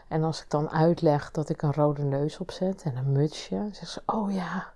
En 0.07 0.23
als 0.23 0.41
ik 0.41 0.49
dan 0.49 0.69
uitleg 0.69 1.31
dat 1.31 1.49
ik 1.49 1.61
een 1.61 1.73
rode 1.73 2.03
neus 2.03 2.37
opzet 2.37 2.83
en 2.83 2.97
een 2.97 3.11
mutsje, 3.11 3.69
zegt 3.71 3.91
ze: 3.91 4.01
Oh 4.05 4.33
ja, 4.33 4.73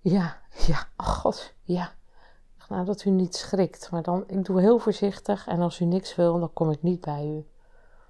ja, 0.00 0.36
ja, 0.66 0.86
oh 0.96 1.06
god, 1.06 1.54
ja. 1.62 1.92
Nou, 2.68 2.84
dat 2.84 3.04
u 3.04 3.10
niet 3.10 3.36
schrikt, 3.36 3.90
maar 3.90 4.02
dan, 4.02 4.24
ik 4.26 4.44
doe 4.44 4.60
heel 4.60 4.78
voorzichtig 4.78 5.46
en 5.46 5.60
als 5.60 5.80
u 5.80 5.84
niks 5.84 6.14
wil, 6.14 6.38
dan 6.38 6.52
kom 6.52 6.70
ik 6.70 6.82
niet 6.82 7.00
bij 7.00 7.26
u. 7.26 7.46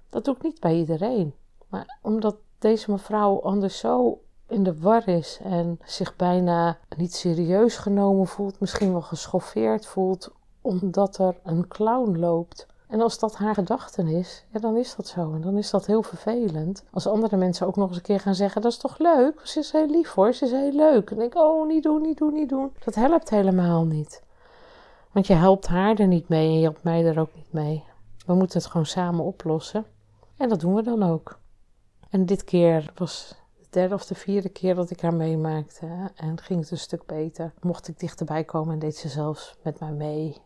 Dat 0.09 0.25
doe 0.25 0.35
ik 0.35 0.41
niet 0.41 0.59
bij 0.59 0.75
iedereen. 0.75 1.35
Maar 1.67 1.97
omdat 2.01 2.35
deze 2.57 2.91
mevrouw 2.91 3.41
anders 3.41 3.77
zo 3.77 4.21
in 4.47 4.63
de 4.63 4.79
war 4.79 5.07
is 5.07 5.39
en 5.43 5.79
zich 5.85 6.15
bijna 6.15 6.77
niet 6.97 7.13
serieus 7.13 7.77
genomen 7.77 8.27
voelt, 8.27 8.59
misschien 8.59 8.91
wel 8.91 9.01
geschoffeerd 9.01 9.85
voelt, 9.85 10.31
omdat 10.61 11.17
er 11.17 11.39
een 11.43 11.67
clown 11.67 12.17
loopt, 12.17 12.67
En 12.89 13.01
als 13.01 13.19
dat 13.19 13.35
haar 13.35 13.53
gedachten 13.53 14.07
is, 14.07 14.45
ja, 14.51 14.59
dan 14.59 14.77
is 14.77 14.95
dat 14.95 15.07
zo. 15.07 15.33
En 15.33 15.41
dan 15.41 15.57
is 15.57 15.69
dat 15.69 15.85
heel 15.85 16.03
vervelend. 16.03 16.83
Als 16.91 17.07
andere 17.07 17.37
mensen 17.37 17.67
ook 17.67 17.75
nog 17.75 17.87
eens 17.87 17.97
een 17.97 18.03
keer 18.03 18.19
gaan 18.19 18.35
zeggen: 18.35 18.61
Dat 18.61 18.71
is 18.71 18.77
toch 18.77 18.97
leuk? 18.97 19.41
Ze 19.43 19.59
is 19.59 19.71
heel 19.71 19.89
lief 19.89 20.13
hoor, 20.13 20.33
ze 20.33 20.45
is 20.45 20.51
heel 20.51 20.71
leuk. 20.71 21.11
En 21.11 21.17
denk 21.17 21.33
ik: 21.33 21.39
Oh, 21.39 21.67
niet 21.67 21.83
doen, 21.83 22.01
niet 22.01 22.17
doen, 22.17 22.33
niet 22.33 22.49
doen. 22.49 22.73
Dat 22.83 22.95
helpt 22.95 23.29
helemaal 23.29 23.85
niet. 23.85 24.23
Want 25.11 25.27
je 25.27 25.33
helpt 25.33 25.67
haar 25.67 25.95
er 25.95 26.07
niet 26.07 26.29
mee 26.29 26.47
en 26.47 26.55
je 26.55 26.63
helpt 26.63 26.83
mij 26.83 27.05
er 27.05 27.19
ook 27.19 27.35
niet 27.35 27.53
mee. 27.53 27.83
We 28.25 28.33
moeten 28.33 28.59
het 28.59 28.69
gewoon 28.69 28.85
samen 28.85 29.25
oplossen. 29.25 29.85
En 30.37 30.49
dat 30.49 30.59
doen 30.59 30.75
we 30.75 30.81
dan 30.81 31.03
ook. 31.03 31.39
En 32.09 32.25
dit 32.25 32.43
keer 32.43 32.91
was 32.95 33.35
de 33.57 33.65
derde 33.69 33.93
of 33.93 34.05
de 34.05 34.15
vierde 34.15 34.49
keer 34.49 34.75
dat 34.75 34.89
ik 34.89 35.01
haar 35.01 35.13
meemaakte. 35.13 36.11
En 36.15 36.39
ging 36.41 36.59
het 36.59 36.71
een 36.71 36.77
stuk 36.77 37.05
beter. 37.05 37.53
Mocht 37.61 37.87
ik 37.87 37.99
dichterbij 37.99 38.43
komen 38.43 38.73
en 38.73 38.79
deed 38.79 38.95
ze 38.95 39.09
zelfs 39.09 39.55
met 39.63 39.79
mij 39.79 39.91
mee. 39.91 40.37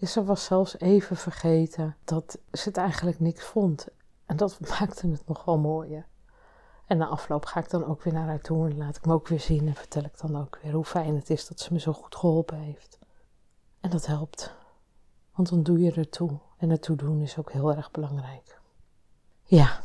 Ze 0.00 0.24
was 0.24 0.44
zelfs 0.44 0.78
even 0.78 1.16
vergeten 1.16 1.96
dat 2.04 2.38
ze 2.52 2.68
het 2.68 2.76
eigenlijk 2.76 3.20
niks 3.20 3.44
vond. 3.44 3.88
En 4.26 4.36
dat 4.36 4.60
maakte 4.78 5.08
het 5.08 5.26
nog 5.26 5.44
wel 5.44 5.58
mooier. 5.58 6.06
En 6.86 6.98
na 6.98 7.06
afloop 7.06 7.44
ga 7.44 7.60
ik 7.60 7.70
dan 7.70 7.84
ook 7.84 8.02
weer 8.02 8.12
naar 8.12 8.26
haar 8.26 8.40
toe 8.40 8.68
en 8.68 8.76
laat 8.76 8.96
ik 8.96 9.06
me 9.06 9.12
ook 9.12 9.28
weer 9.28 9.40
zien 9.40 9.66
en 9.66 9.74
vertel 9.74 10.02
ik 10.02 10.18
dan 10.18 10.36
ook 10.36 10.58
weer 10.62 10.72
hoe 10.72 10.84
fijn 10.84 11.14
het 11.14 11.30
is 11.30 11.46
dat 11.46 11.60
ze 11.60 11.72
me 11.72 11.80
zo 11.80 11.92
goed 11.92 12.16
geholpen 12.16 12.58
heeft. 12.58 12.98
En 13.80 13.90
dat 13.90 14.06
helpt. 14.06 14.54
Want 15.34 15.48
dan 15.48 15.62
doe 15.62 15.80
je 15.80 15.92
ertoe. 15.92 16.38
En 16.56 16.70
ertoe 16.70 16.96
doen 16.96 17.20
is 17.20 17.38
ook 17.38 17.52
heel 17.52 17.74
erg 17.74 17.90
belangrijk. 17.90 18.60
Ja, 19.42 19.80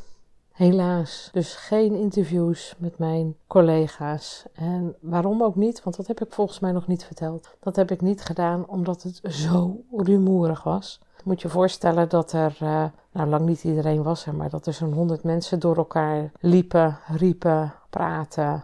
helaas. 0.56 1.30
Dus 1.32 1.56
geen 1.56 1.96
interviews 1.96 2.76
met 2.78 2.98
mijn 2.98 3.36
collega's. 3.48 4.46
En 4.54 4.96
waarom 5.02 5.44
ook 5.44 5.56
niet? 5.56 5.84
Want 5.84 5.96
dat 5.96 6.08
heb 6.08 6.22
ik 6.22 6.34
volgens 6.34 6.60
mij 6.60 6.72
nog 6.72 6.88
niet 6.88 7.04
verteld. 7.04 7.56
Dat 7.60 7.76
heb 7.76 7.92
ik 7.92 8.02
niet 8.02 8.22
gedaan 8.22 8.68
omdat 8.68 9.04
het 9.04 9.20
zo 9.24 9.84
rumoerig 9.92 10.64
was. 10.64 11.00
Moet 11.24 11.42
je 11.42 11.50
voorstellen 11.50 12.10
dat 12.10 12.32
er, 12.32 12.58
uh, 12.62 12.86
nou 13.12 13.30
lang 13.30 13.46
niet 13.46 13.64
iedereen 13.64 14.04
was 14.04 14.26
er, 14.26 14.36
maar 14.36 14.50
dat 14.50 14.66
er 14.66 14.74
zo'n 14.74 14.94
honderd 14.94 15.24
mensen 15.24 15.60
door 15.60 15.78
elkaar 15.78 16.32
liepen, 16.40 17.00
riepen, 17.08 17.74
praten, 17.90 18.64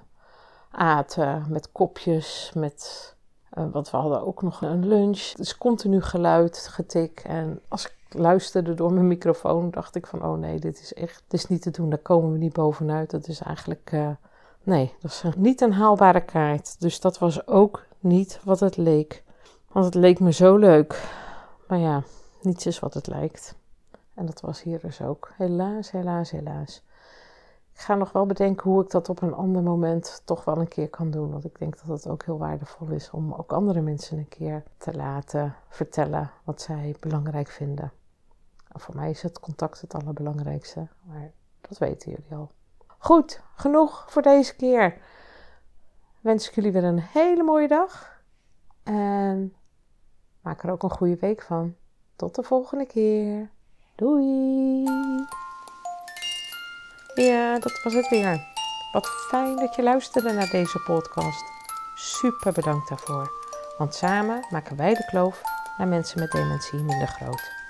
aten 0.72 1.46
met 1.50 1.72
kopjes, 1.72 2.52
met 2.56 3.16
uh, 3.58 3.64
want 3.72 3.90
we 3.90 3.98
hadden 3.98 4.26
ook 4.26 4.42
nog 4.42 4.62
een 4.62 4.88
lunch. 4.88 5.32
Dus 5.32 5.58
continu 5.58 6.02
geluid, 6.02 6.68
getik. 6.68 7.20
En 7.20 7.62
als 7.68 7.86
ik 7.86 7.96
luisterde 8.14 8.74
door 8.74 8.94
mijn 8.94 9.08
microfoon, 9.08 9.72
dacht 9.72 9.96
ik 9.96 10.08
van... 10.08 10.24
oh 10.24 10.38
nee, 10.38 10.60
dit 10.60 10.82
is 10.82 10.94
echt 10.94 11.24
dit 11.28 11.40
is 11.40 11.48
niet 11.48 11.62
te 11.62 11.72
doen. 11.72 11.90
Daar 11.90 12.00
komen 12.00 12.32
we 12.32 12.38
niet 12.38 12.54
bovenuit. 12.54 13.10
Dat 13.10 13.28
is 13.28 13.42
eigenlijk... 13.42 13.92
Uh, 13.94 14.10
nee, 14.64 14.94
dat 15.00 15.12
is 15.12 15.24
niet 15.38 15.62
een 15.62 15.74
haalbare 15.74 16.22
kaart. 16.22 16.80
Dus 16.80 17.00
dat 17.00 17.20
was 17.20 17.48
ook 17.48 17.86
niet 18.00 18.40
wat 18.44 18.60
het 18.60 18.78
leek. 18.78 19.24
Want 19.72 19.86
het 19.86 19.96
leek 19.96 20.20
me 20.20 20.32
zo 20.32 20.58
leuk. 20.58 21.04
Maar 21.68 21.80
ja, 21.80 22.04
niets 22.42 22.66
is 22.66 22.80
wat 22.80 22.94
het 22.94 23.08
lijkt. 23.08 23.56
En 24.14 24.26
dat 24.26 24.42
was 24.42 24.64
hier 24.64 24.80
dus 24.80 25.02
ook. 25.02 25.32
Helaas, 25.38 25.92
helaas, 25.92 26.32
helaas. 26.32 26.84
Ik 27.74 27.80
ga 27.80 27.96
nog 27.96 28.12
wel 28.12 28.26
bedenken 28.26 28.70
hoe 28.70 28.84
ik 28.84 28.90
dat 28.90 29.10
op 29.10 29.22
een 29.22 29.34
ander 29.34 29.64
moment 29.64 30.22
toch 30.26 30.44
wel 30.44 30.58
een 30.58 30.68
keer 30.68 30.90
kan 30.90 31.12
doen. 31.12 31.32
Want 31.32 31.46
ik 31.46 31.60
denk 31.60 31.78
dat 31.78 31.88
het 31.88 32.08
ook 32.08 32.26
heel 32.26 32.38
waardevol 32.38 32.88
is 32.88 33.10
om 33.10 33.34
ook 33.34 33.52
andere 33.52 33.82
mensen 33.82 34.18
een 34.18 34.28
keer 34.28 34.64
te 34.78 34.94
laten 34.94 35.56
vertellen 35.70 36.32
wat 36.44 36.62
zij 36.62 36.96
belangrijk 37.00 37.48
vinden. 37.48 37.92
Voor 38.74 38.96
mij 38.96 39.10
is 39.10 39.22
het 39.22 39.40
contact 39.40 39.82
het 39.82 39.94
allerbelangrijkste, 39.94 40.88
maar 41.02 41.32
dat 41.62 41.78
weten 41.78 42.12
jullie 42.12 42.36
al. 42.36 42.52
Goed, 42.98 43.42
genoeg 43.56 44.06
voor 44.10 44.22
deze 44.22 44.56
keer. 44.56 44.98
Wens 46.20 46.48
ik 46.48 46.56
jullie 46.56 46.72
weer 46.72 46.84
een 46.84 47.00
hele 47.00 47.44
mooie 47.44 47.68
dag. 47.68 48.22
En 48.84 49.56
maak 50.42 50.64
er 50.64 50.72
ook 50.72 50.84
een 50.84 50.90
goede 50.90 51.18
week 51.18 51.42
van. 51.42 51.76
Tot 52.16 52.36
de 52.36 52.44
volgende 52.44 52.86
keer. 52.86 53.50
Doei! 53.96 54.84
Ja, 57.16 57.60
dat 57.60 57.84
was 57.84 57.94
het 57.94 58.10
weer. 58.10 58.50
Wat 58.92 59.08
fijn 59.08 59.56
dat 59.56 59.76
je 59.76 59.84
luisterde 59.84 60.34
naar 60.34 60.50
deze 60.50 60.80
podcast. 60.80 61.44
Super 61.96 62.52
bedankt 62.52 62.90
daarvoor. 62.90 63.32
Want 63.78 63.96
samen 63.96 64.46
maken 64.50 64.78
wij 64.78 64.94
de 64.94 65.06
kloof 65.06 65.42
naar 65.78 65.88
mensen 65.88 66.20
met 66.20 66.32
dementie 66.32 66.80
minder 66.80 67.08
groot. 67.08 67.61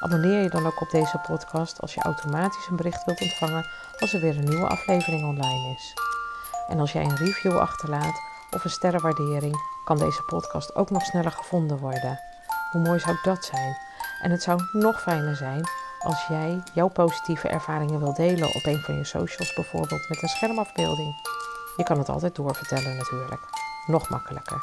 Abonneer 0.00 0.42
je 0.42 0.48
dan 0.50 0.66
ook 0.66 0.80
op 0.80 0.90
deze 0.90 1.18
podcast 1.18 1.80
als 1.80 1.94
je 1.94 2.02
automatisch 2.02 2.66
een 2.70 2.76
bericht 2.76 3.04
wilt 3.04 3.20
ontvangen 3.20 3.66
als 3.98 4.12
er 4.12 4.20
weer 4.20 4.38
een 4.38 4.48
nieuwe 4.48 4.68
aflevering 4.68 5.24
online 5.24 5.74
is. 5.76 5.94
En 6.68 6.80
als 6.80 6.92
jij 6.92 7.04
een 7.04 7.16
review 7.16 7.58
achterlaat 7.58 8.20
of 8.50 8.64
een 8.64 8.70
sterrenwaardering, 8.70 9.56
kan 9.84 9.98
deze 9.98 10.22
podcast 10.22 10.74
ook 10.74 10.90
nog 10.90 11.02
sneller 11.02 11.32
gevonden 11.32 11.78
worden. 11.78 12.20
Hoe 12.70 12.80
mooi 12.80 12.98
zou 12.98 13.16
dat 13.22 13.44
zijn? 13.44 13.76
En 14.22 14.30
het 14.30 14.42
zou 14.42 14.60
nog 14.72 15.02
fijner 15.02 15.36
zijn 15.36 15.68
als 15.98 16.26
jij 16.26 16.62
jouw 16.74 16.88
positieve 16.88 17.48
ervaringen 17.48 17.98
wil 17.98 18.14
delen 18.14 18.54
op 18.54 18.64
een 18.64 18.80
van 18.80 18.94
je 18.94 19.04
socials, 19.04 19.54
bijvoorbeeld 19.54 20.08
met 20.08 20.22
een 20.22 20.28
schermafbeelding. 20.28 21.14
Je 21.76 21.82
kan 21.82 21.98
het 21.98 22.08
altijd 22.08 22.34
doorvertellen 22.34 22.96
natuurlijk. 22.96 23.40
Nog 23.86 24.08
makkelijker. 24.08 24.62